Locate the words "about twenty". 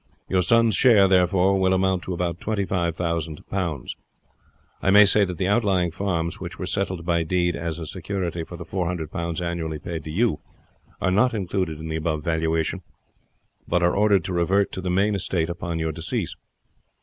2.15-2.65